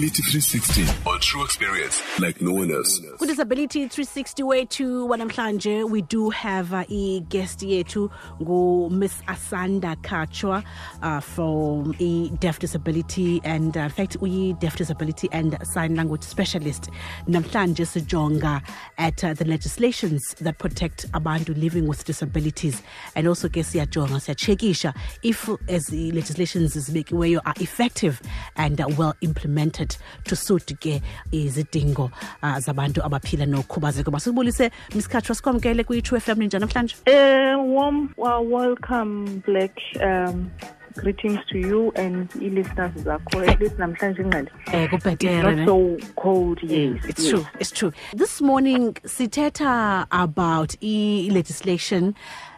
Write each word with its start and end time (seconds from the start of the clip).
Disability 0.00 0.22
360 0.22 1.10
on 1.10 1.20
true 1.20 1.44
experience 1.44 2.00
like 2.20 2.40
no 2.40 2.52
one 2.54 2.70
else. 2.70 3.00
kudisability 3.18 3.86
360 3.90 4.42
wethu 4.42 5.08
wanamhlanje 5.08 5.84
we 5.90 6.00
do 6.00 6.30
have 6.30 6.72
uh, 6.72 6.84
i-guest 6.88 7.62
yethu 7.62 8.10
ngu-miss 8.42 9.12
asanda 9.26 9.96
kachwa 9.96 10.64
uh, 11.02 11.20
from 11.20 11.94
i-deaf 11.98 12.58
disability 12.58 13.40
and 13.44 13.76
uh, 13.76 13.82
in 13.82 13.90
fact 13.90 14.16
uyi-deaf 14.22 14.76
disability 14.76 15.28
and 15.32 15.58
sign 15.74 15.94
language 15.96 16.22
specialist. 16.22 16.88
Namhlanje 17.28 17.84
sijonga 17.86 18.62
at 18.96 19.22
uh, 19.24 19.34
the 19.34 19.44
legislations 19.44 20.34
that 20.40 20.58
protect 20.58 21.12
abantu 21.12 21.54
living 21.54 21.86
with 21.86 22.04
disabilities. 22.06 22.82
And 23.14 23.28
also 23.28 23.48
ke 23.48 23.62
siyajonga 23.62 24.20
siyachekisha 24.20 24.94
if 25.22 25.48
as 25.68 25.92
i-legislations 25.92 26.74
zibekiweyo 26.76 27.40
are 27.44 27.54
effective 27.60 28.20
and 28.56 28.80
uh, 28.80 28.86
well 28.98 29.14
implemented 29.20 29.96
to 30.24 30.36
suit 30.36 30.74
ke 30.80 31.02
izidingo 31.32 32.10
uh, 32.42 32.58
zabantu 32.58 33.04
abaphila 33.04 33.46
nokhubazeko 33.46 34.10
masibulise 34.10 34.70
misikhatshwa 34.94 35.34
sikwamkele 35.34 35.84
kwi-true 35.84 36.18
f 36.18 36.28
m 36.28 36.38
ninjani 36.38 36.60
namhlanje 36.60 36.96
Uh, 37.06 37.58
warm 37.74 38.14
well, 38.16 38.44
welcome, 38.46 39.42
Black. 39.46 39.72
Um, 40.02 40.50
greetings 40.96 41.38
to 41.50 41.58
you 41.58 41.92
and 41.96 42.28
i-listeners 42.42 42.92
zakho. 43.04 43.46
At 43.48 43.60
least 43.60 43.76
namhlanje 43.78 44.22
ingqali. 44.22 44.48
um 44.74 44.88
kubhetere 44.88 45.42
not 45.56 45.66
so 45.68 45.96
cold, 46.16 46.58
yes. 46.62 47.04
It's 47.08 47.22
yes. 47.24 47.30
true. 47.30 47.46
It's 47.60 47.70
true. 47.70 47.92
This 48.16 48.40
morning, 48.40 48.94
siteta 49.06 50.06
about 50.10 50.74
e-legislation 50.82 52.14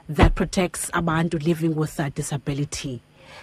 that 0.09 0.35
protects 0.35 0.91
abantu 0.95 1.39
living 1.47 1.75
with 1.77 2.01
a 2.01 2.11
disability. 2.11 3.01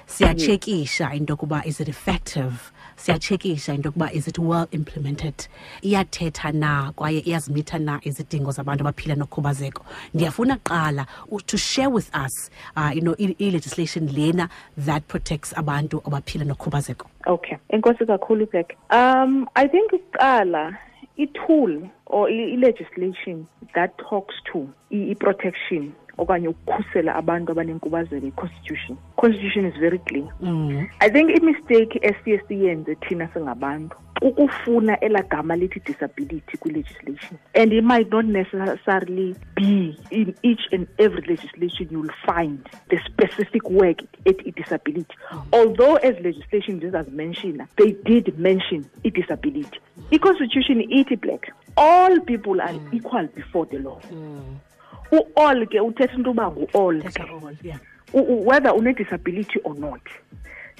Siyachekisha 0.07 1.13
into 1.13 1.35
yokuba 1.35 1.65
is 1.65 1.79
it 1.79 1.87
effective? 1.87 2.71
siyatshekisha 2.99 3.73
into 3.73 3.91
yokuba 3.91 4.11
is 4.11 4.27
it 4.27 4.39
well 4.39 4.67
implemented? 4.71 5.47
Iyathetha 5.81 6.51
na 6.51 6.91
kwaye 6.91 7.19
iyazimitha 7.19 7.79
na 7.79 7.99
izidingo 8.03 8.51
zabantu 8.51 8.81
abaphila 8.81 9.15
nokhubazeko. 9.15 9.85
Ndiyafuna 10.13 10.55
kuqala 10.57 11.05
to 11.45 11.57
share 11.57 11.89
with 11.89 12.09
us 12.15 12.49
uh, 12.75 12.91
you 12.93 13.01
know 13.01 13.15
i-legislation 13.19 14.07
lena 14.07 14.49
that 14.77 15.07
protects 15.07 15.53
abantu 15.53 16.01
abaphila 16.05 16.45
nokhubazeko. 16.45 17.07
Okay. 17.27 17.57
Enkosi 17.71 18.05
kakhulu, 18.05 18.49
Black. 18.51 18.75
Um, 18.89 19.47
I 19.55 19.67
think 19.67 19.91
kuqala 19.91 20.77
i-tool 21.17 21.89
or 22.05 22.29
i-legislation 22.29 23.47
that 23.75 23.97
talks 23.97 24.35
to 24.51 24.67
i-protection 24.91 25.93
okanye 26.19 26.47
ukukhusela 26.47 27.15
abantu 27.15 27.51
abanenkubazeko 27.51 28.27
i-constitution. 28.27 28.97
Constitution 29.15 29.65
is 29.65 29.75
very 29.79 29.99
clear. 29.99 30.27
Mm. 30.41 30.87
I 30.99 31.09
think 31.09 31.29
imistake 31.31 31.99
esiye 32.01 32.41
siyenze 32.47 32.95
thina 32.95 33.27
singabantu 33.27 33.97
ukufuna 34.21 34.99
elagama 34.99 35.55
lithi 35.55 35.79
disability 35.79 36.57
kwi-legislation. 36.57 37.37
And 37.55 37.73
it 37.73 37.83
might 37.83 38.11
not 38.11 38.25
necessarily 38.25 39.35
be 39.55 39.97
in 40.11 40.35
each 40.43 40.61
and 40.71 40.87
every 40.97 41.21
legislation 41.21 41.87
you'll 41.89 42.13
find 42.25 42.69
the 42.89 42.99
specific 43.05 43.69
word 43.69 44.07
at 44.25 44.35
i-disability 44.45 45.15
although 45.53 45.95
as 45.95 46.15
legislation 46.19 46.79
zizazimenshina 46.79 47.67
they 47.77 47.91
did 47.91 48.37
mention 48.39 48.85
i-disability 49.03 49.79
i-constitution 50.11 50.81
ithi 50.81 51.15
black. 51.15 51.51
All 51.77 52.19
people 52.21 52.61
are 52.61 52.75
equal 52.91 53.27
before 53.27 53.65
the 53.65 53.79
law 53.79 53.99
u-all 55.11 55.65
ke 55.67 55.79
uthetha 55.81 56.15
into 56.15 56.29
uba 56.29 56.51
ngu-all 56.51 57.01
whether 58.13 58.71
une-disability 58.71 59.59
or 59.63 59.75
not 59.75 60.01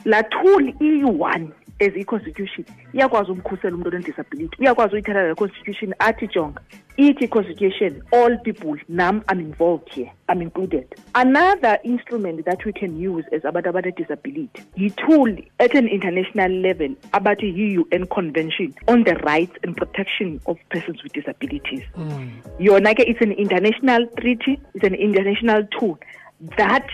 laa 0.05 0.23
tool 0.23 0.73
iyi-one 0.81 1.49
as 1.79 1.95
i-constitution 1.95 2.65
iyakwazi 2.93 3.31
umkhusela 3.31 3.75
umntu 3.75 3.89
one-disability 3.89 4.55
uyakwazi 4.59 4.93
uyithatha 4.93 5.27
le 5.27 5.35
constitution 5.35 5.93
athi 5.99 6.27
jonga 6.27 6.61
ithi 6.97 7.27
constitution 7.27 8.01
all 8.11 8.37
people 8.37 8.75
nam 8.89 9.21
i'm 9.31 9.39
involved 9.39 9.89
here 9.93 10.11
i'm 10.29 10.41
included. 10.41 10.85
Another 11.15 11.79
instrument 11.83 12.45
that 12.45 12.65
we 12.65 12.73
can 12.73 12.99
use 12.99 13.25
as 13.31 13.45
abantu 13.45 13.69
abane-disability 13.69 14.61
yi-tool 14.75 15.37
at 15.59 15.75
an 15.75 15.87
international 15.87 16.51
level 16.51 16.89
abathi 17.11 17.47
yi-un 17.59 18.05
convention 18.07 18.73
on 18.87 19.03
the 19.03 19.15
rights 19.15 19.55
and 19.63 19.77
protection 19.77 20.39
of 20.45 20.57
persons 20.69 21.03
with 21.03 21.13
disabilities. 21.13 21.83
Mm. 21.97 22.29
Yona 22.59 22.93
ke 22.93 23.07
it's 23.07 23.21
an 23.21 23.31
international 23.31 24.07
treaty 24.17 24.59
it's 24.73 24.83
an 24.83 24.95
international 24.95 25.63
tool 25.79 25.97
that 26.57 26.87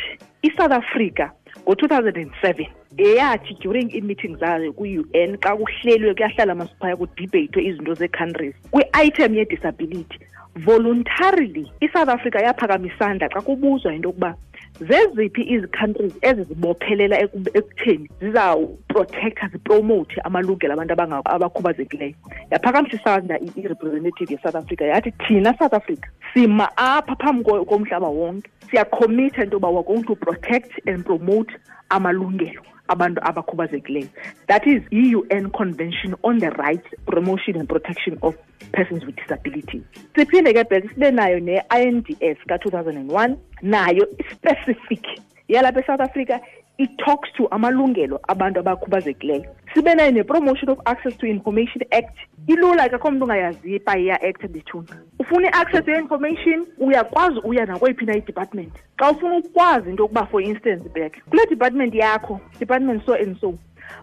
i-south 0.44 0.72
africa 0.72 1.32
ngo-2007 1.66 2.68
eyathi 2.98 3.58
during 3.62 3.96
ii-meetings 3.96 4.40
zayo 4.40 4.74
kwi-un 4.74 5.38
xa 5.38 5.56
kuhlelwe 5.56 6.14
kuyahlala 6.14 6.56
masiphaya 6.56 6.96
kudibheyithwe 6.96 7.64
izinto 7.64 7.94
zee-countries 7.94 8.56
kwi-item 8.72 9.36
ye-disability 9.36 10.20
voluntarily 10.56 11.72
i-south 11.82 12.10
africa 12.10 12.36
yaphakama 12.36 12.88
isandla 12.88 13.30
xa 13.30 13.42
kubuzwa 13.42 13.94
into 13.94 14.10
yokuba 14.10 14.36
zeziphi 14.80 15.42
izi-countries 15.42 16.14
ezizibophelela 16.22 17.20
ekutheni 17.20 18.10
zizawuprotektha 18.20 19.48
zipromothe 19.48 20.22
amalungelo 20.24 20.74
abantu 20.74 20.94
abakhubazekileyo. 21.26 22.16
Yaphakamisa 22.52 22.98
isandla 22.98 23.40
i-representative 23.40 24.32
ye-south 24.34 24.56
africa 24.56 24.82
yathi 24.82 25.12
thina 25.12 25.58
south 25.58 25.74
africa 25.74 26.08
sima 26.34 26.68
apha 26.78 27.16
phambi 27.16 27.44
komhlaba 27.44 28.08
wonke. 28.08 28.50
Siyakhomitha 28.70 29.44
into 29.44 29.58
yoba 29.58 29.70
we're 29.70 30.04
to 30.04 30.16
protect 30.16 30.72
and 30.88 31.06
promote 31.06 31.52
amalungelo 31.90 32.75
abantu 32.88 33.22
abakhubazekileyo. 33.23 34.09
That 34.47 34.68
is 34.68 34.81
i-un 34.91 35.51
convention 35.51 36.16
on 36.23 36.40
the 36.40 36.51
rights 36.51 36.88
promotion 37.06 37.56
and 37.57 37.69
protection 37.69 38.18
of 38.22 38.35
persons 38.73 39.06
with 39.06 39.16
disability 39.16 39.84
siphinde 40.16 40.53
ke 40.53 40.63
bhek 40.72 40.90
sibe 40.91 41.12
nayo 41.12 41.40
ne-inds 41.40 42.41
ka-2001 42.47 43.38
nayo 43.62 44.06
specific 44.31 45.06
yalapha 45.48 45.80
esouth 45.80 46.02
africa 46.02 46.40
it 46.78 46.90
talks 46.98 47.32
to 47.34 47.48
amalungelo 47.48 48.20
abantu 48.28 48.60
abakhubazekileyo. 48.60 49.46
Sibe 49.74 49.96
nayo 49.96 50.12
ne-promotion 50.12 50.70
of 50.70 50.80
access 50.86 51.18
to 51.18 51.26
information 51.26 51.82
act. 51.92 52.18
Ilula 52.48 52.90
ke 52.90 52.96
akho 52.96 53.12
mntu 53.12 53.24
ungayaziyo 53.24 53.76
ipa 53.76 53.98
iya 53.98 54.22
act 54.22 54.44
ndithuna 54.44 55.02
ufuna 55.20 55.48
i-access 55.48 55.88
ye-information 55.88 56.66
uyakwazi 56.78 57.40
uya 57.44 57.66
nakweyiphi 57.66 58.06
na 58.06 58.16
i-department. 58.16 58.74
Xa 59.00 59.12
ufuna 59.12 59.38
ukwazi 59.38 59.90
into 59.90 60.04
yokuba 60.04 60.26
for 60.26 60.42
instance 60.42 60.90
back 60.90 61.30
kule 61.30 61.46
department 61.46 61.96
yakho 61.96 62.40
department 62.60 63.06
so 63.06 63.14
and 63.14 63.40
so 63.40 63.54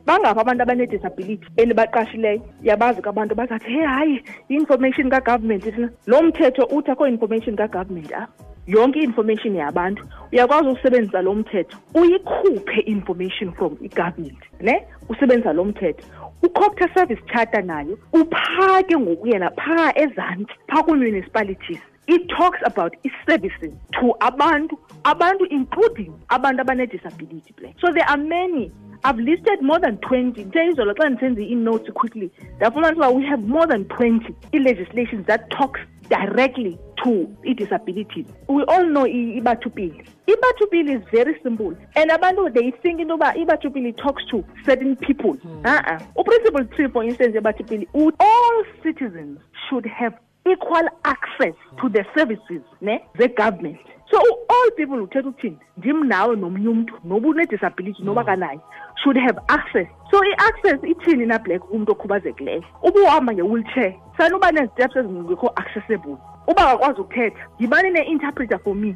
bangapha 0.06 0.40
abantu 0.40 0.62
abanedisability 0.62 1.46
enibaqashileyo 1.56 2.42
yabazi 2.62 3.02
kwabantu 3.02 3.34
bazathi 3.34 3.70
hey 3.70 3.86
hayi 3.86 4.24
i-information 4.48 5.10
kagovernment 5.10 5.78
loo 5.78 5.90
lo 6.06 6.22
mthetho 6.22 6.64
uthi 6.64 6.90
akho 6.90 7.08
information 7.08 7.56
kagovernment 7.56 8.12
apha 8.12 8.51
yonke 8.66 8.98
i-information 8.98 9.56
yabantu 9.56 10.04
uyakwazi 10.32 10.68
ukusebenzisa 10.68 11.22
lo 11.22 11.34
mthetho 11.34 11.78
uyikhuphe 11.94 12.80
i-information 12.80 13.52
from 13.52 13.76
i-government 13.80 14.38
ne? 14.60 14.86
Usebenzisa 15.08 15.52
lo 15.52 15.64
mthetho 15.64 16.06
ucopter 16.42 16.94
service 16.94 17.22
charter 17.32 17.64
nayo 17.64 17.98
uphake 18.12 18.96
ngokuyela 18.98 19.50
phaa 19.50 19.92
ezantsi 19.94 20.54
phaa 20.66 20.82
kwii-municipalities. 20.82 21.78
It 22.06 22.28
talks 22.28 22.58
about 22.66 22.94
i-services 23.04 23.72
to 23.92 24.14
abantu 24.20 24.78
abantu 25.04 25.44
including 25.50 26.12
abantu 26.28 26.60
abanedisability 26.60 27.54
black 27.56 27.74
so 27.80 27.92
there 27.92 28.08
are 28.08 28.22
many 28.22 28.72
I've 29.04 29.18
listed 29.18 29.62
more 29.62 29.80
than 29.80 29.96
20. 29.98 30.44
Ndiyayizolo 30.44 30.94
xa 30.94 31.08
ndisenza 31.08 31.40
ii-notes 31.42 31.92
quickly 31.92 32.30
ndafumanisa 32.56 32.96
uba 32.96 33.08
we 33.18 33.22
have 33.26 33.42
more 33.46 33.66
than 33.66 33.84
20 33.84 34.34
i-legislations 34.52 35.26
that 35.26 35.48
talks 35.50 35.80
directly 36.08 36.78
to 37.02 37.26
i-disabilities. 37.44 38.26
We 38.48 38.62
all 38.64 38.84
know 38.86 39.06
i- 39.06 39.36
i-Batho 39.38 39.70
Pele. 39.70 40.04
Ibathupili 40.26 40.92
is 40.92 41.02
very 41.12 41.34
simple 41.42 41.76
and 41.96 42.10
abantu 42.10 42.50
they 42.54 42.70
think 42.82 43.00
into 43.00 43.14
yoba 43.14 43.34
i-Batho 43.36 43.70
Pele 43.72 43.92
talks 43.92 44.24
to 44.30 44.44
certain 44.66 44.96
people. 44.96 45.32
Hmm. 45.32 45.66
Uh-uh. 45.66 45.98
Uprinciple 46.16 46.64
three 46.76 46.88
for 46.88 47.04
instance 47.04 47.34
ye-Batho 47.34 47.64
Pele 47.68 47.86
uthi 47.94 48.14
all 48.20 48.64
citizens 48.82 49.38
should 49.68 49.86
have 49.86 50.14
equal 50.46 50.88
access 51.04 51.54
to 51.80 51.88
the 51.88 52.04
services 52.16 52.62
ne 52.80 53.00
ze-government 53.18 53.78
so 54.10 54.18
all 54.62 54.70
people 54.70 55.02
uthetha 55.02 55.28
uthini 55.28 55.58
ndim 55.76 56.04
nawe 56.04 56.36
nomnye 56.36 56.68
umntu 56.68 56.94
noba 57.04 57.28
une-disability 57.28 58.02
noba 58.02 58.24
kanayo 58.24 58.60
should 59.02 59.16
have 59.16 59.38
access. 59.48 59.86
So 60.10 60.20
i-access 60.24 60.78
ithini 60.84 61.26
na 61.26 61.38
black 61.38 61.62
umntu 61.70 61.92
okhubazekileyo? 61.92 62.64
Uba 62.82 63.00
uhamba 63.00 63.32
nge-wheelchair 63.34 63.94
sanuba 64.18 64.52
nee-steps 64.52 64.96
ezingekho 64.96 65.52
accessible. 65.56 66.16
Uba 66.46 66.70
akakwazi 66.70 67.00
ukuthetha 67.00 67.48
yibani 67.58 67.90
ne-interpreter 67.90 68.58
for 68.58 68.74
me? 68.74 68.94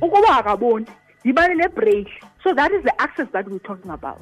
Ukuba 0.00 0.38
akaboni 0.38 0.86
yibani 1.24 1.54
ne-braille? 1.54 2.10
So 2.42 2.54
that 2.54 2.72
is 2.72 2.82
the 2.84 3.00
access 3.00 3.28
that 3.32 3.48
we're 3.48 3.58
talking 3.58 3.90
about. 3.90 4.20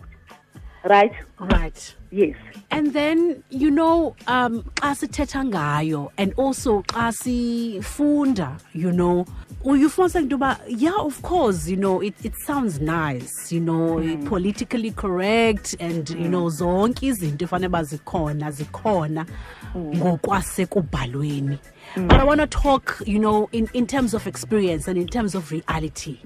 Right? 0.85 1.13
Right. 1.41 1.95
yes. 2.11 2.37
And 2.71 2.93
then 2.93 3.43
you 3.51 3.71
know 3.71 4.15
um 4.27 4.63
xa 4.77 4.95
sithetha 4.95 5.45
ngayo 5.51 6.11
and 6.19 6.35
also 6.37 6.83
xa 6.83 7.11
sifunda 7.13 8.61
you 8.73 8.93
know 8.93 9.25
uyufumanisa 9.65 10.21
into 10.21 10.35
yoba 10.35 10.59
yeah 10.69 10.97
of 11.01 11.21
course 11.21 11.71
you 11.71 11.77
know 11.77 12.03
it, 12.03 12.15
it 12.25 12.35
sounds 12.35 12.81
nice 12.81 13.55
you 13.55 13.61
know 13.61 13.99
Mm. 13.99 14.29
politically 14.29 14.91
correct 14.91 15.77
and 15.81 16.11
you 16.11 16.29
know 16.29 16.49
zonke 16.51 17.07
izinto 17.07 17.45
efanele 17.45 17.67
uba 17.69 17.83
zikhona 17.85 18.51
zikhona 18.51 19.27
Mm. 19.75 19.97
ngokwasekubhalweni 19.97 21.59
but 21.97 22.13
i 22.13 22.25
want 22.27 22.41
to 22.41 22.47
talk 22.47 23.03
you 23.07 23.19
know 23.19 23.49
in, 23.53 23.69
in 23.73 23.87
terms 23.87 24.15
of 24.15 24.27
experience 24.27 24.89
and 24.91 24.99
in 24.99 25.07
terms 25.07 25.35
of 25.35 25.51
reality. 25.51 26.17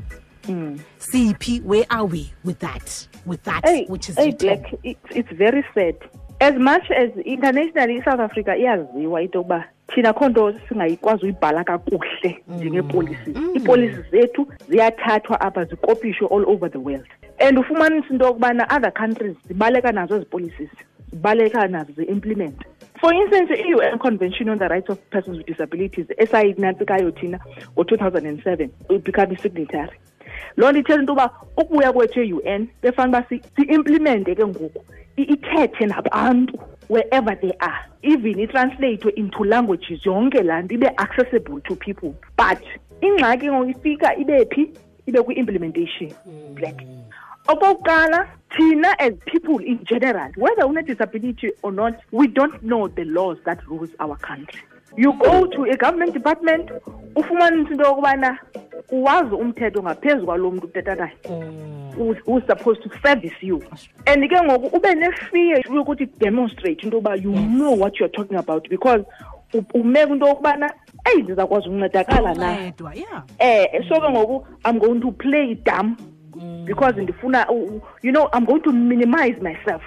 Cp 0.99 1.63
where 1.63 1.85
are 1.91 2.05
we 2.07 2.33
with 2.45 2.59
that 2.59 3.09
with 3.27 3.43
that 3.43 3.65
Hey, 3.65 3.85
which 3.87 4.09
is 4.09 4.17
hey 4.17 4.33
black 4.33 4.73
it's, 4.83 5.01
it's 5.11 5.33
very 5.33 5.63
sad. 5.75 5.95
As 6.41 6.55
much 6.55 6.91
as 6.91 7.11
internationally 7.25 8.03
South 8.03 8.21
africa 8.21 8.57
iyaziwa 8.57 9.23
into 9.23 9.39
yokuba 9.39 9.65
thina 9.95 10.13
kho 10.13 10.29
nto 10.29 10.55
singayikwazi 10.69 11.25
uyibhala 11.25 11.65
kakuhle 11.65 12.39
njengeepolicies 12.49 13.37
iipolisi 13.55 14.03
zethu 14.11 14.47
ziyathathwa 14.69 15.41
apha 15.41 15.65
zikopishwe 15.65 16.29
all 16.31 16.45
over 16.47 16.71
the 16.71 16.79
world. 16.79 17.07
And 17.39 17.59
ufumanisa 17.59 18.07
into 18.11 18.25
yokubana 18.25 18.67
other 18.77 18.93
countries 18.93 19.37
zibaleka 19.49 19.93
nazo 19.93 20.17
ezi 20.17 20.25
policies 20.25 20.71
zibaleka 21.13 21.69
nazo 21.69 21.93
zi-implement 21.93 22.57
for 23.01 23.15
instance 23.15 23.55
i-un 23.55 23.99
convention 23.99 24.49
on 24.49 24.59
the 24.59 24.69
rights 24.69 24.91
of 24.91 24.99
persons 25.11 25.37
with 25.39 25.47
disabilities 25.47 26.07
esayinantsikayo 26.17 27.11
thina 27.11 27.39
ngo-2007 27.77 28.69
become 29.03 29.33
i-signatory 29.35 29.99
loo 30.57 30.71
nto 30.71 30.79
ithetha 30.81 31.01
into 31.01 31.13
yoba 31.13 31.31
ukubuya 31.57 31.93
kwethu 31.93 32.21
e-un 32.23 32.69
befana 32.83 33.09
uba 33.09 33.23
si- 33.29 33.43
si-implemente 33.57 34.35
ke 34.35 34.47
ngoku 34.47 34.85
ithethe 35.23 35.87
nabantu 35.87 36.59
wherever 36.89 37.35
they 37.41 37.53
are. 37.61 37.85
Even 38.03 38.39
itranslathwe 38.39 39.13
into 39.17 39.45
languages 39.45 40.07
yonke 40.07 40.43
laa 40.43 40.63
nto 40.63 40.75
ibe 40.75 40.91
accessible 40.97 41.61
to 41.61 41.77
people. 41.77 42.15
But 42.37 42.63
ingxaki 43.01 43.49
ngoku 43.49 43.71
ifika 43.71 44.17
ibe 44.17 44.45
phi? 44.45 44.71
Ibe 45.07 45.23
kwi-implementation 45.23 46.13
black. 46.55 46.83
Okokuqala 47.49 48.29
thina 48.57 48.95
as 48.99 49.13
people 49.27 49.59
in 49.59 49.85
general 49.85 50.31
whether 50.37 50.65
une-disability 50.65 51.51
or 51.63 51.73
not 51.73 51.95
we 52.13 52.27
don't 52.27 52.63
know 52.63 52.89
the 52.89 53.05
laws 53.05 53.39
that 53.45 53.59
rules 53.69 53.91
our 54.01 54.17
country. 54.17 54.61
You 54.97 55.13
go 55.13 55.47
to 55.47 55.65
a 55.65 55.77
government 55.77 56.13
department 56.15 56.71
ufumanisa 57.15 57.71
into 57.71 57.85
yokubana 57.85 58.39
uwazi 58.91 59.35
umthetho 59.35 59.83
ngaphezu 59.83 60.27
kwalo 60.27 60.51
mntu 60.51 60.67
uthetha 60.67 60.95
naye 60.95 61.13
who's, 61.97 62.47
supposed 62.47 62.83
to 62.83 62.91
service 63.03 63.37
you. 63.43 63.63
And 64.07 64.29
ke 64.31 64.43
ngoku 64.45 64.77
ube 64.77 64.95
nefear 64.95 65.65
yokuthi 65.75 66.07
demonstrate 66.19 66.83
into 66.85 66.97
yoba 66.97 67.15
you 67.17 67.33
know 67.33 67.73
what 67.79 67.99
you're 68.01 68.13
talking 68.17 68.37
about 68.39 68.69
because 68.69 69.05
u- 69.55 69.65
umeka 69.75 70.13
into 70.13 70.27
yokubana 70.27 70.71
eyi 71.05 71.23
ndizakwazi 71.23 71.69
ukuncedakala 71.69 72.35
na 72.35 72.53
eh 73.39 73.89
so 73.89 74.01
ke 74.01 74.11
ngoku 74.11 74.47
i'm 74.71 74.79
going 74.79 75.01
to 75.01 75.11
play 75.13 75.55
dumb 75.55 75.97
because 76.65 77.01
ndifuna 77.03 77.47
you 78.03 78.13
know 78.13 78.29
i'm 78.35 78.45
going 78.45 78.61
to 78.61 78.73
minimize 78.73 79.41
myself. 79.41 79.83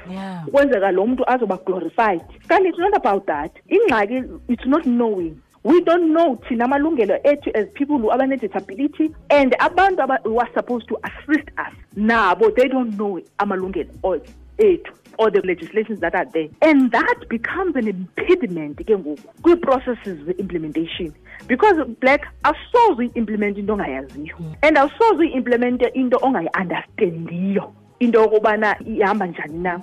Ukwenzeka 0.48 0.92
lo 0.92 1.08
mntu 1.08 1.30
azoba 1.30 1.58
glorified. 1.66 2.22
Kanti 2.48 2.68
it's 2.70 2.78
not 2.80 2.96
about 2.96 3.26
that. 3.28 3.52
Ingxaki 3.70 4.24
it's 4.50 4.66
not 4.66 4.84
knowing 4.86 5.36
we 5.64 5.82
don't 5.82 6.12
know 6.14 6.36
thina 6.48 6.66
amalungelo 6.66 7.20
ethu 7.24 7.52
as 7.56 7.68
people 7.74 7.98
who 7.98 8.10
abane-disability 8.12 9.12
and 9.30 9.56
abantu 9.60 10.00
aba- 10.02 10.20
who 10.24 10.40
are 10.40 10.50
supposed 10.54 10.88
to 10.88 10.98
assist 11.04 11.48
us. 11.58 11.74
Nabo 11.96 12.56
they 12.56 12.68
don't 12.68 12.98
know 12.98 13.20
amalungelo 13.40 14.22
ethu 14.58 14.92
or 15.20 15.30
the 15.30 15.42
legislations 15.42 16.00
that 16.00 16.16
are 16.16 16.26
there. 16.34 16.48
And 16.62 16.92
that 16.92 17.26
becomes 17.30 17.76
an 17.76 17.88
impediment 17.88 18.78
ke 18.78 18.90
ngoku 18.90 19.18
kwii-processes 19.44 20.18
ze-implementation. 20.26 21.14
Because 21.48 21.78
black 22.00 22.22
awusoze 22.44 22.98
uyi-implemente 22.98 23.60
into 23.60 23.74
ongayaziyo. 23.74 24.36
And 24.64 24.78
awusoze 24.78 25.18
uyi-implemente 25.20 25.92
into 25.94 26.18
ongayi-understandiyo. 26.18 27.72
Into 28.00 28.20
yokubana 28.22 28.76
ihamba 28.86 29.28
njani 29.28 29.60
na 29.60 29.82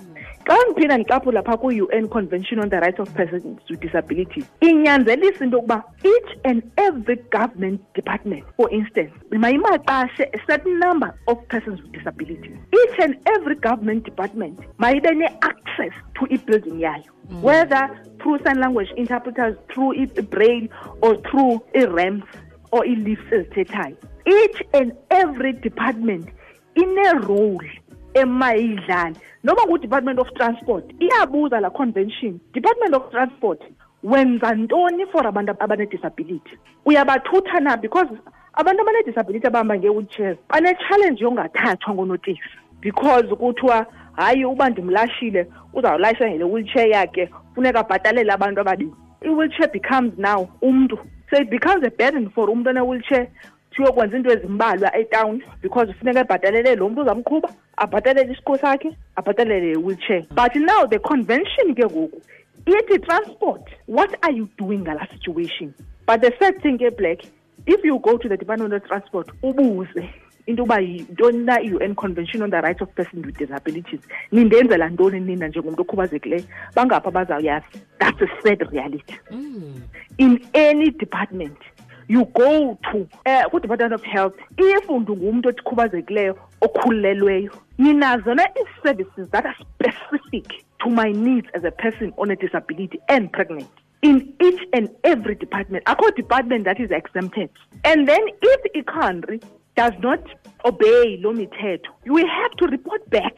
xa 0.49 0.57
ndiphinda 0.65 0.97
ndicaphula 0.97 1.43
phaa 1.43 1.57
ku-un 1.57 2.07
convention 2.07 2.59
on 2.59 2.69
the 2.69 2.79
rights 2.79 2.99
of 2.99 3.09
persons 3.13 3.45
with 3.69 3.79
disabilities 3.79 4.45
inyanzelisa 4.61 5.43
into 5.45 5.57
yokuba 5.57 5.83
each 6.03 6.31
and 6.43 6.63
every 6.77 7.17
government 7.37 7.81
department 7.93 8.43
for 8.57 8.73
instance 8.73 9.13
mayimaqashe 9.31 10.23
a 10.33 10.39
certain 10.47 10.79
number 10.79 11.13
of 11.27 11.37
persons 11.47 11.81
with 11.81 11.91
disabilities. 11.91 12.57
Each 12.73 12.99
and 12.99 13.17
every 13.25 13.55
government 13.55 14.03
department 14.05 14.59
mayibe 14.79 15.11
ne-access 15.15 15.93
to 16.15 16.27
i-building 16.33 16.79
yayo 16.79 17.11
mm. 17.29 17.41
whether 17.41 17.83
through 18.19 18.39
sign 18.43 18.59
language 18.59 18.91
interpreters 18.97 19.55
through 19.71 19.93
i-braille 20.03 20.67
or 21.01 21.15
through 21.29 21.61
i-rams 21.75 22.23
or 22.71 22.85
i-leaves 22.85 23.21
ezithethayo. 23.31 23.95
Each 24.25 24.61
and 24.73 24.93
every 25.09 25.53
department 25.53 26.29
ine-role 26.75 27.61
emayidlali 28.13 29.15
noma 29.43 29.61
ngu-department 29.65 30.19
of 30.19 30.33
transport 30.33 30.85
iyabuza 30.99 31.59
la 31.59 31.69
convention 31.69 32.39
department 32.53 32.95
of 32.95 33.11
transport 33.11 33.61
wenza 34.03 34.55
ntoni 34.55 35.05
for 35.05 35.27
abantu 35.27 35.51
abanedisability 35.59 36.57
uyabathutha 36.85 37.59
na? 37.59 37.77
Because 37.77 38.09
abantu 38.53 38.81
abanedisability 38.81 39.47
abahamba 39.47 39.77
ngee-wheelchairs 39.77 40.37
banechallenge 40.49 41.23
yongathathwa 41.23 41.93
ngoonoteksi 41.93 42.49
because 42.81 43.35
kuthiwa 43.35 43.85
hayi 44.15 44.45
uba 44.45 44.69
ndimlashile 44.69 45.47
uzawulayisha 45.73 46.29
ngele 46.29 46.43
wheelchair 46.43 46.87
yakhe 46.89 47.29
funeka 47.55 47.79
abhatalele 47.79 48.31
abantu 48.31 48.61
ababini 48.61 48.93
i-wheelchair 49.21 49.71
becomes 49.71 50.13
now 50.17 50.47
umntu. 50.61 50.97
So 51.29 51.41
it 51.41 51.49
becomes 51.49 51.83
a 51.85 51.89
burden 51.89 52.29
for 52.29 52.49
umntu 52.49 52.69
one-wheelchair 52.69 53.27
siyokwenza 53.75 54.17
into 54.17 54.31
ezimbalwa 54.31 54.95
etawuni 54.97 55.43
because 55.61 55.93
funeka 55.93 56.19
ebhatalele 56.19 56.75
lo 56.75 56.89
mntu 56.89 57.01
uzamqhuba 57.01 57.49
abhatalele 57.77 58.37
sakhe 58.61 58.97
abhatalele 59.15 59.71
i-wheelchair 59.71 60.23
but 60.29 60.55
now 60.55 60.87
the 60.87 60.99
convention 60.99 61.75
ke 61.75 61.85
ngoku 61.85 62.21
ithi 62.65 62.99
transport 62.99 63.61
what 63.87 64.15
are 64.21 64.31
you 64.31 64.47
doing 64.57 64.79
ngala 64.79 65.07
situation? 65.13 65.73
But 66.05 66.21
the 66.21 66.33
sad 66.39 66.61
thing 66.61 66.77
ke 66.77 66.95
black 66.95 67.19
if 67.65 67.83
you 67.83 67.99
go 67.99 68.17
to 68.17 68.29
the 68.29 68.37
department 68.37 68.73
of 68.73 68.85
transport 68.85 69.27
ubuze 69.43 70.09
into 70.47 70.63
yoba 70.63 70.79
yintoni 70.79 71.45
na 71.45 71.57
i-un 71.59 71.95
convention 71.95 72.41
on 72.41 72.49
the 72.49 72.61
rights 72.61 72.81
of 72.81 72.93
persons 72.95 73.25
with 73.25 73.37
disabilities. 73.37 73.99
Nindenzela 74.31 74.89
ntoni 74.89 75.19
nina 75.19 75.47
njengomntu 75.47 75.81
okhubazekileyo? 75.81 76.43
Bangaphi 76.75 77.07
abazawuyazi 77.07 77.65
that's 77.99 78.21
a 78.21 78.27
sad 78.43 78.61
reality. 78.71 79.15
Mm. 79.31 79.81
In 80.17 80.45
any 80.53 80.91
department 80.91 81.57
you 82.09 82.25
go 82.33 82.77
to 82.91 83.07
uh, 83.25 83.43
ku-department 83.49 83.93
of 83.93 84.03
health 84.03 84.35
if 84.57 84.89
ndingumntu 84.89 85.49
okhubazekile 85.49 86.33
okhulelweyo 86.61 87.51
ninazo 87.77 88.35
na 88.35 88.43
ii-services 88.43 89.29
that 89.31 89.45
are 89.45 89.55
specific 89.61 90.47
to 90.79 90.89
my 90.89 91.11
needs 91.13 91.47
as 91.53 91.63
a 91.63 91.71
person 91.71 92.13
on 92.17 92.31
a 92.31 92.35
disability 92.35 92.99
and 93.07 93.31
pregnant. 93.31 93.67
In 94.01 94.33
each 94.41 94.61
and 94.73 94.89
every 95.03 95.35
department. 95.35 95.83
Akho 95.85 96.15
department 96.15 96.63
that 96.63 96.79
is 96.79 96.89
exempted. 96.91 97.49
And 97.83 98.07
then 98.07 98.21
if 98.41 98.61
i-country 98.75 99.41
does 99.75 99.93
not 99.99 100.23
obey 100.65 101.17
lo 101.23 101.33
mithetho 101.33 101.89
we 102.05 102.21
have 102.21 102.51
to 102.57 102.65
report 102.67 103.09
back 103.09 103.35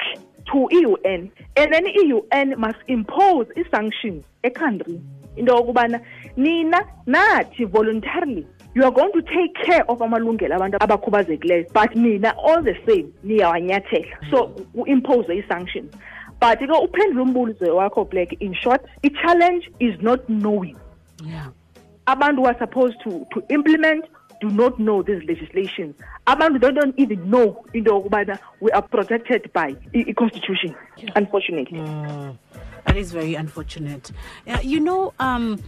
to 0.52 0.68
i-un 0.72 1.32
and 1.56 1.74
then 1.74 1.86
i-un 1.88 2.56
must 2.58 2.80
impose 2.88 3.48
ii-sanctions 3.58 4.24
ekhantrini 4.44 5.02
into 5.36 5.52
yokubana 5.54 6.02
nina 6.38 6.80
nathi 7.06 7.66
voluntarily 7.66 8.48
you 8.74 8.84
are 8.84 8.92
going 8.92 9.12
to 9.14 9.22
take 9.22 9.54
care 9.66 9.84
of 9.90 10.00
amalungelo 10.00 10.56
abantu 10.56 10.78
abakhubazekileyo. 10.80 11.72
But 11.74 11.96
nina 11.96 12.34
all 12.38 12.62
the 12.64 12.76
same 12.88 13.12
niyawanyathela. 13.26 14.30
So 14.32 14.52
impose 14.88 15.30
ii-sanctions 15.30 15.94
but 16.40 16.58
ke 16.60 16.68
uphendula 16.72 17.24
umbulizo 17.24 17.76
wakho 17.76 18.10
black 18.10 18.34
in 18.40 18.54
short 18.54 18.82
i-challenge 19.04 19.70
is 19.80 20.00
not 20.02 20.28
knowing. 20.30 20.76
Yeah. 21.24 21.48
Abantu 22.08 22.38
who 22.42 22.46
are 22.48 22.58
supposed 22.58 22.96
to, 23.04 23.26
to 23.34 23.44
implement 23.50 24.06
do 24.42 24.50
not 24.50 24.80
know 24.80 25.04
these 25.04 25.22
legislations. 25.28 25.94
Abantu 26.26 26.60
they 26.62 26.72
don't 26.72 26.98
even 26.98 27.30
know 27.30 27.64
into 27.74 27.92
yokubana 27.92 28.40
we 28.60 28.72
are 28.72 28.82
protected 28.82 29.52
by 29.54 29.76
i- 29.94 30.06
i-constitution 30.08 30.74
unfortunately. 31.16 31.80
That 32.86 32.98
is 32.98 33.12
very 33.12 33.36
unfortunate. 33.36 34.12
Uh, 34.48 34.58
you 34.64 34.80
know, 34.80 35.14
um, 35.20 35.60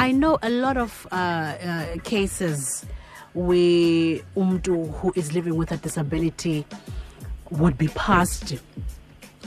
I 0.00 0.12
know 0.12 0.38
a 0.42 0.48
lot 0.48 0.76
of 0.76 1.06
uh, 1.10 1.14
uh, 1.16 1.84
cases 2.04 2.86
where 3.34 4.20
umdu 4.36 4.92
who 5.00 5.12
is 5.16 5.32
living 5.32 5.56
with 5.56 5.72
a 5.72 5.76
disability 5.76 6.64
would 7.50 7.76
be 7.76 7.88
passed 7.88 8.54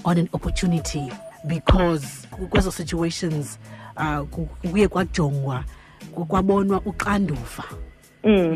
on 0.05 0.17
an 0.17 0.29
opportunity 0.33 1.09
because 1.47 2.27
kwezo 2.49 2.71
situations 2.71 3.57
uh, 3.97 4.23
ku- 4.31 4.49
kuye 4.71 4.87
kwajongwa 4.87 5.63
kwabonwa 6.27 6.81
uxanduva 6.85 7.63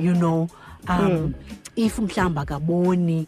you 0.03 0.13
know 0.13 0.47
um 0.89 1.11
mm. 1.11 1.33
if 1.75 1.99
mhlawumbi 1.99 2.39
akaboni 2.39 3.27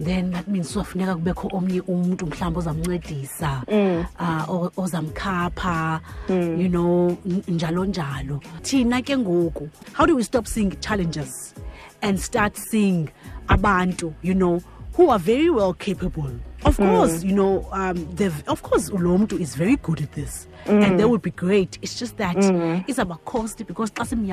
then 0.00 0.30
that 0.32 0.48
means 0.48 0.72
sofuneka 0.74 1.14
kubekho 1.14 1.48
omnye 1.52 1.80
umntu 1.80 2.26
mhlawumbi 2.26 2.58
ozamncedisa 2.58 3.62
uh, 4.18 4.78
ozamkhapha 4.78 6.00
you 6.28 6.68
know 6.68 7.16
njalo 7.48 7.84
njalo. 7.84 8.40
Thina 8.62 9.02
ke 9.02 9.16
ngoku 9.16 9.68
how 9.92 10.06
do 10.06 10.16
we 10.16 10.22
stop 10.22 10.46
seeing 10.46 10.70
challenges 10.80 11.54
and 12.02 12.18
start 12.18 12.56
seeing 12.56 13.08
abantu 13.48 14.14
you 14.22 14.34
know 14.34 14.62
who 14.96 15.10
are 15.10 15.18
very 15.18 15.50
well 15.50 15.74
capable 15.74 16.30
of 16.64 16.76
Mm. 16.78 16.86
course 16.88 17.24
you 17.24 17.34
know 17.34 17.66
um 17.72 17.96
they've 18.14 18.42
of 18.48 18.62
course 18.62 18.90
lo 18.92 19.16
muntu 19.18 19.38
is 19.40 19.54
very 19.56 19.76
good 19.76 20.00
at 20.02 20.12
this 20.12 20.46
and 20.66 20.84
Mm. 20.84 20.98
that 20.98 21.08
would 21.08 21.22
be 21.22 21.30
great 21.30 21.78
it's 21.82 21.98
just 21.98 22.16
that 22.18 22.36
it's 22.86 22.98
about 22.98 23.24
cost 23.24 23.64
because 23.66 23.90
da. 23.90 24.04
do 24.04 24.16
you 24.26 24.32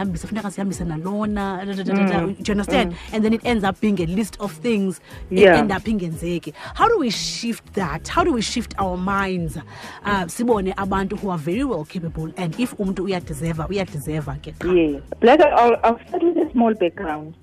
understand 2.51 2.93
and 3.13 3.23
then 3.23 3.33
it 3.33 3.41
ends 3.45 3.63
up 3.63 3.79
being 3.79 3.99
a 4.01 4.05
list 4.05 4.37
of 4.39 4.51
things 4.61 4.99
Mm. 5.31 5.37
Yeah. 5.39 5.57
end 5.57 5.71
up 5.71 5.83
ingenzeki 5.83 6.53
how 6.75 6.87
do 6.87 6.99
we 6.99 7.09
shift 7.09 7.73
that 7.73 8.07
how 8.07 8.23
do 8.23 8.31
we 8.33 8.41
shift 8.41 8.73
our 8.77 8.97
minds 8.97 9.57
uh, 10.05 10.25
sibone 10.27 10.73
abantu 10.77 11.15
who 11.17 11.29
are 11.29 11.37
very 11.39 11.63
well 11.63 11.85
capable 11.85 12.31
and 12.37 12.59
if 12.59 12.73
umuntu 12.77 13.03
uyadeserva 13.07 13.67
uyadeserva 13.69 14.35
ke 14.41 14.51
qha. 14.59 14.67
Yeah. 14.75 14.99
Black, 15.21 15.39
I'll, 15.41 15.77
I'll 15.83 15.99
start 16.07 16.23
with 16.23 16.37
a 16.37 16.51
small 16.51 16.73
background. 16.73 17.35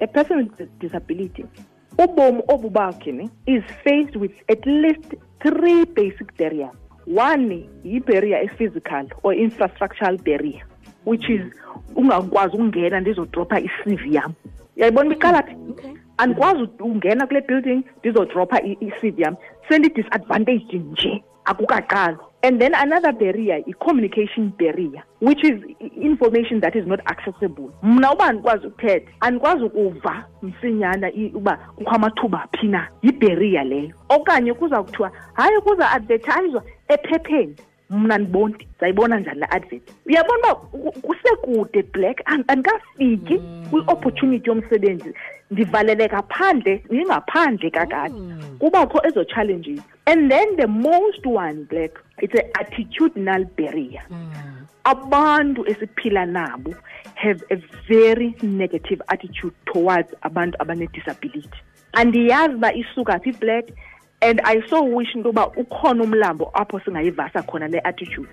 A 0.00 0.06
person 0.06 0.36
with 0.58 0.68
disability, 0.80 1.44
ubomi 2.04 2.42
obu 2.48 2.70
bakhe 2.70 3.12
ne, 3.12 3.28
is 3.46 3.62
faced 3.84 4.16
with 4.16 4.32
at 4.48 4.66
least 4.66 5.14
three 5.42 5.84
basic 5.84 6.36
barriers. 6.36 6.74
One 7.06 7.68
yi-barrier 7.84 8.42
e-physical 8.44 9.06
or 9.22 9.32
infrastructural 9.32 10.22
barrier, 10.24 10.62
which 11.04 11.28
is 11.30 11.42
ungakwazi 11.96 12.56
ukungena 12.56 13.00
ndizodropha 13.00 13.60
i-CV 13.60 14.14
yam. 14.14 14.34
Uyayibona 14.76 15.14
iqala 15.14 15.42
phi? 15.42 15.56
andikwazi 16.20 16.68
ungena 16.80 17.26
kule 17.26 17.40
building 17.40 17.82
ndizodropha 17.98 18.62
i-cv 18.62 19.20
yam 19.20 19.36
sendi-disadvantaged 19.68 20.82
nje 20.92 21.22
akukaqalwa 21.44 22.29
and 22.42 22.58
then 22.60 22.74
another 22.74 23.12
barrier 23.12 23.62
i-communication 23.66 24.52
barrier 24.58 25.02
which 25.20 25.44
is 25.44 25.62
information 25.96 26.60
that 26.60 26.74
is 26.76 26.86
not 26.86 27.00
accessible. 27.06 27.70
Mna 27.82 28.12
uba 28.12 28.24
andikwazi 28.24 28.66
ukuthetha 28.66 29.10
andikwazi 29.20 29.64
ukuva 29.64 30.24
msinyana 30.42 31.10
uba 31.34 31.56
kukho 31.76 31.90
amathuba 31.90 32.48
phi 32.60 32.66
na. 32.66 32.88
Yibheriya 33.02 33.64
leyo. 33.64 33.90
Okanye 34.08 34.54
kuza 34.54 34.82
kuthiwa 34.82 35.12
hayi 35.32 35.60
kuza 35.60 35.90
advertayizwa 35.90 36.62
ephepheni. 36.88 37.56
Mna 37.90 38.18
ndiboni 38.18 38.54
ndizayibona 38.54 39.20
njani 39.20 39.40
la 39.40 39.50
advert. 39.50 39.82
Uyabona 40.06 40.38
uba 40.38 40.54
ku- 40.54 41.00
kusekude 41.00 41.82
black 41.82 42.22
and- 42.24 42.44
andikafiki 42.48 43.34
mm. 43.38 43.66
kwi-opportunity 43.70 44.48
yomsebenzi. 44.50 45.14
Ndivaleleka 45.50 46.22
phandle 46.22 46.84
ndingaphandle 46.90 47.70
kakade. 47.70 48.14
Mm. 48.14 48.40
Kubakho 48.58 49.00
ezo 49.06 49.24
challenges. 49.24 49.80
And 50.06 50.30
then 50.30 50.56
the 50.56 50.66
most 50.66 51.26
one 51.26 51.64
black 51.70 51.90
it's 52.20 52.34
a 52.34 52.42
attitudinal 52.62 53.44
barrier. 53.56 54.02
Abantu 54.84 55.66
esiphila 55.68 56.26
nabo 56.26 56.74
have 57.14 57.42
a 57.50 57.56
very 57.88 58.34
negative 58.42 59.02
attitude 59.08 59.54
towards 59.66 60.08
abantu 60.22 60.56
abane-disability 60.58 61.50
andiyazi 61.92 62.54
uba 62.54 62.72
isuka 62.74 63.18
phi 63.22 63.32
black 63.32 63.64
and 64.22 64.40
i 64.44 64.62
so 64.68 64.82
wish 64.82 65.14
into 65.14 65.28
yoba 65.28 65.46
ukhona 65.56 66.02
umlambo 66.04 66.50
apho 66.54 66.80
singayivasa 66.80 67.42
khona 67.42 67.68
le 67.68 67.80
attitude. 67.84 68.28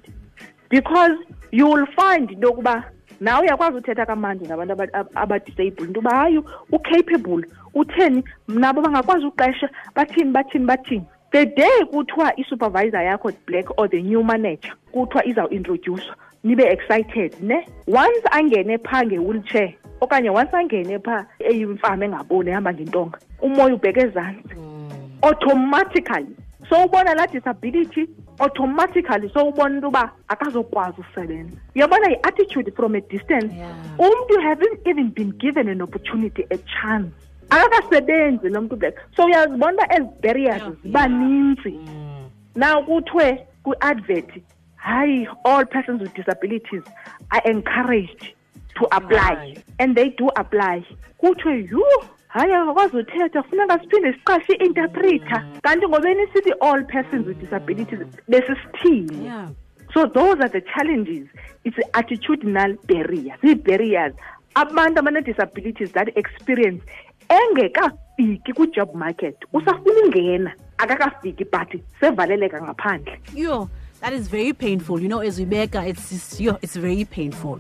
Because 0.70 1.18
you 1.52 1.66
will 1.68 1.86
find 1.88 2.32
into 2.32 2.48
yokuba 2.48 2.84
nawe 3.20 3.42
uyakwazi 3.42 3.78
uthetha 3.78 4.06
kamandi 4.06 4.48
nabantu 4.48 4.74
aba- 4.74 4.94
ab- 4.94 5.12
abadisable 5.16 5.84
into 5.88 6.00
yoba 6.00 6.12
hayi 6.16 6.38
ucapable. 6.72 7.46
Utheni? 7.74 8.24
Nabo 8.48 8.82
bangakwazi 8.82 9.26
uqesha 9.26 9.70
bathini 9.96 10.32
bathini 10.32 10.66
bathini 10.66 11.06
the 11.32 11.46
day 11.46 11.86
kuthiwa 11.92 12.40
isupervisor 12.40 13.04
yakho 13.04 13.32
black 13.46 13.66
or 13.78 13.90
the 13.90 14.02
new 14.02 14.24
manager 14.24 14.74
kuthiwa 14.92 15.26
izawuintroducwa. 15.26 16.16
Nibe 16.44 16.64
excited 16.64 17.36
ne? 17.42 17.68
Once 17.88 18.24
angene 18.32 18.78
phaa 18.78 19.04
nge-wheelchair 19.04 19.74
okanye 20.02 20.30
once 20.30 20.54
angene 20.54 21.00
phaa 21.00 21.26
eyimfama 21.40 22.06
engaboni 22.06 22.50
ehamba 22.50 22.74
ngentonga 22.74 23.20
umoya 23.42 23.76
ubheke 23.76 24.00
ezantsi. 24.00 24.56
Mm. 24.56 24.90
Automatically 25.22 26.36
so 26.70 26.86
ubona 26.86 27.14
laa 27.16 27.28
disability 27.28 28.08
automatically 28.40 29.30
so 29.34 29.48
ubona 29.50 29.76
into 29.76 29.88
yoba 29.88 30.12
akazokwazi 30.28 31.02
usebenza. 31.02 31.58
Uyabona 31.76 32.10
yi-attitude 32.10 32.72
from 32.76 32.96
a 32.96 33.02
distance? 33.02 33.56
Yeah. 33.56 34.00
umntu 34.00 34.42
hasn't 34.42 34.88
even 34.88 35.10
been 35.10 35.32
given 35.32 35.68
an 35.70 35.82
opportunity 35.82 36.46
a 36.52 36.58
chance 36.58 37.12
akakasebenzi 37.50 38.50
lo 38.50 38.62
mntu 38.62 38.76
black 38.76 38.96
so 39.16 39.26
uyazibona 39.26 39.74
uba 39.74 39.96
ezi 39.96 40.10
barriers 40.22 40.64
ziba 40.84 41.08
nintsi 41.08 41.70
mm. 41.70 42.30
now 42.56 42.86
kuthiwe 42.86 43.48
kwi-advert 43.64 44.30
hayi 44.76 45.28
all 45.44 45.66
persons 45.66 46.02
with 46.02 46.14
disabilities 46.14 46.84
are 47.30 47.52
encouraged 47.52 48.38
to 48.78 48.88
apply. 48.96 49.36
Right. 49.36 49.64
and 49.80 49.96
they 49.96 50.10
do 50.10 50.30
apply. 50.36 50.86
Kuthiwe 51.18 51.68
yhu 51.72 51.84
hayi 52.28 52.54
akakwazi 52.54 52.98
uthetha 52.98 53.44
funeka 53.44 53.80
siphinde 53.80 54.14
siqashe 54.14 54.54
i-interpreter. 54.54 55.42
Mm. 55.42 55.62
Kanti 55.62 55.88
ngobeni 55.88 56.28
sithi 56.34 56.54
all 56.62 56.84
persons 56.84 57.28
with 57.28 57.40
disabilities 57.40 58.00
besisithini? 58.30 59.24
Yeah. 59.24 59.50
So 59.94 60.06
those 60.06 60.40
are 60.40 60.50
the 60.50 60.62
challenges. 60.62 61.28
It's 61.64 61.78
attitudinal 61.94 62.78
barriers. 62.88 63.40
Zii-barriers 63.42 64.14
abantu 64.56 65.00
abane-disabilities 65.00 65.92
that 65.92 66.10
experience 66.18 66.82
engekafiki 67.30 68.54
kwi-job 68.54 68.96
market 68.96 69.36
usafuna 69.54 70.02
ungena 70.06 70.52
akakafiki 70.78 71.44
but 71.46 71.82
sevaleleka 72.00 72.62
ngaphandle. 72.62 73.20
Yo 73.36 73.70
that 74.02 74.14
is 74.14 74.28
very 74.30 74.54
painful. 74.54 75.00
You 75.02 75.08
know 75.08 75.20
as 75.20 75.40
we 75.40 75.46
beka 75.46 75.88
it's 75.88 76.10
just, 76.10 76.40
yo 76.40 76.58
it's 76.62 76.76
very 76.76 77.06
painful. 77.06 77.60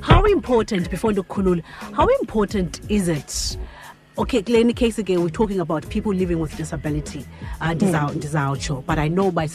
How 0.00 0.24
important 0.24 0.90
before 0.90 1.12
ndikukhulula 1.12 1.62
how 1.92 2.08
important 2.20 2.80
is 2.90 3.08
it? 3.08 3.58
Okay 4.18 4.40
kule 4.40 4.72
case 4.72 4.98
again 4.98 5.20
we're 5.20 5.28
talking 5.28 5.60
about 5.60 5.86
people 5.90 6.10
living 6.14 6.40
with 6.40 6.56
disability. 6.56 7.24
Uh, 7.60 7.72
ndiza- 7.74 8.14
ndizawutsho 8.16 8.82
but 8.86 8.98
i 8.98 9.08
know 9.08 9.30
by 9.30 9.46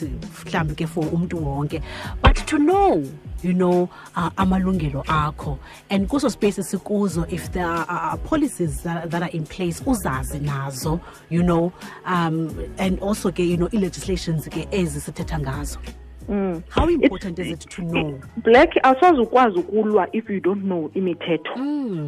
mhlawumbi 0.46 0.76
ke 0.76 0.88
for 0.88 1.04
umntu 1.14 1.38
wonke. 1.46 1.82
But 2.24 2.31
to 2.52 2.58
know 2.60 3.04
you 3.44 3.54
know 3.54 3.90
uh, 4.16 4.30
amalungelo 4.38 5.04
akho. 5.08 5.58
And 5.90 6.08
kuso 6.08 6.30
space 6.30 6.58
sikuzo 6.60 7.26
if 7.32 7.52
there 7.54 7.66
are 7.66 7.86
uh, 7.90 8.18
policies 8.18 8.84
that, 8.84 9.10
that 9.10 9.24
are 9.24 9.30
in 9.30 9.46
place 9.46 9.80
uzazi 9.82 10.40
nazo 10.42 11.00
you 11.30 11.42
know 11.44 11.72
um, 12.06 12.50
and 12.78 13.00
also 13.00 13.32
ke 13.32 13.40
you 13.40 13.58
know 13.58 13.70
i-legislations 13.74 14.48
ke 14.50 14.68
ezi 14.72 15.00
sithetha 15.02 15.40
ngazo. 15.40 15.80
How 16.70 16.88
important 16.88 17.40
is 17.40 17.48
it 17.52 17.60
to 17.72 17.82
know? 17.82 18.20
black 18.38 18.70
awusoze 18.84 19.22
ukwazi 19.22 19.60
ukulwa 19.60 20.08
if 20.14 20.30
you 20.30 20.40
don't 20.40 20.64
know 20.64 20.92
imithetho. 20.94 21.56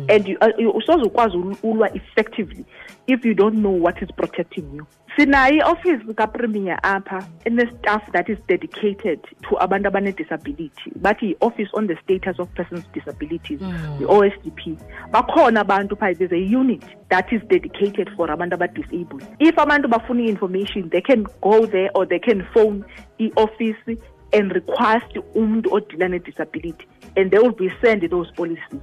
And 0.10 0.28
you- 0.28 0.38
uh, 0.40 1.64
ulwa 1.64 1.90
effectively 1.96 2.66
if 3.08 3.26
you 3.26 3.34
don't 3.34 3.58
know 3.58 3.72
what 3.84 4.02
is 4.02 4.10
protecting 4.16 4.66
you 4.76 4.88
sinayo 5.16 5.56
i-office 5.56 6.14
kapremier 6.14 6.80
apha 6.84 7.28
ene-staff 7.46 8.12
that 8.12 8.30
is 8.30 8.38
dedicated 8.48 9.20
to 9.42 9.56
abantu 9.60 9.88
abane-disability 9.88 10.92
bathi 11.02 11.26
yi-office 11.26 11.70
on 11.74 11.88
the 11.88 11.96
status 12.04 12.40
of 12.40 12.48
persons 12.56 12.84
with 12.84 12.94
disabilities 12.94 13.62
mm. 13.62 14.02
i-osdp 14.02 14.78
bakhona 15.12 15.60
abantu 15.60 15.96
phaa 15.96 16.14
there's 16.14 16.32
a 16.32 16.56
unit 16.60 16.84
that 17.10 17.32
is 17.32 17.42
dedicated 17.48 18.10
for 18.16 18.28
abantu 18.32 18.56
abadisabled 18.56 19.24
if 19.40 19.56
abantu 19.56 19.88
bafuna 19.88 20.24
i-information 20.24 20.90
they 20.90 21.02
can 21.02 21.24
go 21.42 21.66
there 21.66 21.90
or 21.96 22.06
they 22.08 22.20
can 22.20 22.44
phone 22.54 22.84
i-office 23.20 23.98
and 24.34 24.52
request 24.52 25.18
umuntu 25.36 25.74
odila 25.74 26.10
ne-disability 26.10 26.88
and 27.16 27.32
they 27.32 27.40
will 27.40 27.56
be 27.56 27.72
sent 27.82 28.10
those 28.10 28.32
policies. 28.32 28.82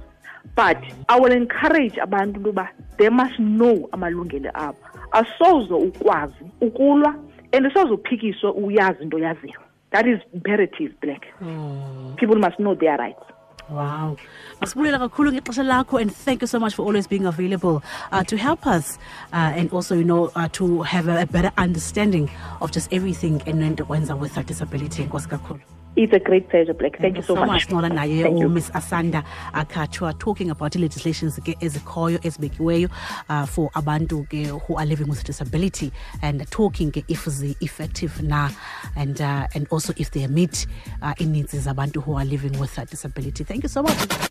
But 0.55 0.77
i 1.09 1.19
will 1.19 1.31
encourage 1.31 1.95
abantu 1.95 2.37
into 2.37 2.51
yoba 2.51 2.69
they 2.97 3.09
must 3.09 3.37
know 3.39 3.89
amalungelo 3.91 4.51
abo 4.53 4.90
asoze 5.11 5.73
ukwazi 5.73 6.45
ukulwa 6.61 7.15
and 7.51 7.65
asoze 7.65 7.93
uphikiswe 7.93 8.49
uyazi 8.49 9.03
into 9.03 9.19
yaziyo 9.19 9.59
that 9.91 10.07
is 10.07 10.19
imperative 10.33 10.93
black 11.01 11.21
people 12.15 12.39
must 12.39 12.55
know 12.57 12.75
their 12.75 12.97
rights 12.97 13.23
Wow. 13.71 14.17
Masibulela 14.61 14.99
kakhulu 14.99 15.31
ngexesha 15.31 15.63
lakho 15.63 15.97
and 15.97 16.11
thank 16.11 16.41
you 16.41 16.47
so 16.47 16.59
much 16.59 16.75
for 16.75 16.85
always 16.85 17.07
being 17.07 17.25
available 17.25 17.81
uh, 18.11 18.23
to 18.23 18.35
help 18.35 18.67
us 18.67 18.99
uh, 19.31 19.55
and 19.55 19.71
also 19.71 19.95
you 19.95 20.03
know 20.03 20.29
uh, 20.35 20.49
to 20.51 20.81
have 20.81 21.07
a, 21.07 21.21
a 21.21 21.25
better 21.25 21.51
understanding 21.57 22.29
of 22.59 22.71
just 22.71 22.91
everything 22.91 23.41
and 23.47 23.79
when 23.87 24.19
with 24.19 24.37
a 24.37 24.43
disability. 24.43 25.03
Nkosi 25.03 25.29
kakhulu. 25.29 25.61
It's 25.95 26.13
a 26.13 26.19
great 26.19 26.49
pleasure 26.49 26.73
black 26.73 26.97
thank, 26.99 27.17
you 27.17 27.23
so, 27.23 27.35
much 27.35 27.67
naye 27.67 28.23
Thank 28.23 28.39
you. 28.39 28.47
uMiss 28.47 28.71
Asanda 28.71 29.23
Akachwa 29.53 30.17
talking 30.19 30.49
about 30.49 30.75
legislations 30.75 31.39
ezikhoyo 31.39 32.19
ezibekiweyo 32.23 32.89
uh, 33.29 33.45
for 33.45 33.69
abantu 33.75 34.25
ke 34.29 34.47
who 34.67 34.77
are 34.77 34.85
living 34.85 35.09
with 35.09 35.23
disability 35.23 35.91
and 36.21 36.49
talking 36.49 36.91
ke 36.91 37.03
if 37.07 37.27
zi 37.29 37.55
effective 37.61 38.21
na 38.23 38.49
and 38.95 39.21
uh, 39.21 39.47
and 39.53 39.67
also 39.71 39.93
if 39.97 40.11
they 40.11 40.27
meet 40.27 40.65
uh, 41.01 41.13
needs 41.19 41.53
zabantu 41.53 42.01
who 42.01 42.15
are 42.17 42.25
living 42.25 42.57
with 42.59 42.77
a 42.77 42.85
disability. 42.85 43.43
Thank 43.43 43.63
you 43.63 43.69
so 43.69 43.83
much. 43.83 44.30